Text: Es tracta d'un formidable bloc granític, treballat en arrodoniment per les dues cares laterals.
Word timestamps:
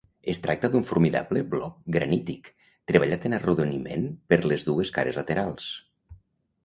Es 0.31 0.39
tracta 0.45 0.69
d'un 0.75 0.85
formidable 0.91 1.43
bloc 1.51 1.75
granític, 1.97 2.49
treballat 2.93 3.29
en 3.31 3.37
arrodoniment 3.39 4.09
per 4.33 4.41
les 4.53 4.67
dues 4.71 4.93
cares 4.97 5.21
laterals. 5.21 5.69